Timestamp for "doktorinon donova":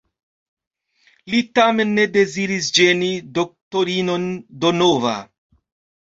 3.39-5.13